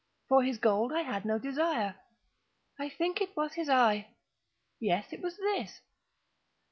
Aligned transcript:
For 0.29 0.41
his 0.43 0.57
gold 0.57 0.91
I 0.91 1.01
had 1.03 1.25
no 1.25 1.37
desire. 1.37 1.93
I 2.79 2.89
think 2.89 3.21
it 3.21 3.37
was 3.37 3.53
his 3.53 3.69
eye! 3.69 4.07
yes, 4.79 5.13
it 5.13 5.21
was 5.21 5.37
this! 5.37 5.81